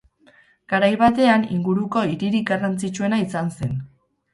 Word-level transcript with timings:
Garai 0.73 0.89
batean 1.01 1.47
inguruko 1.57 2.05
hiririk 2.11 2.51
garrantzitsuena 2.51 3.25
izan 3.31 3.59
zen. 3.61 3.83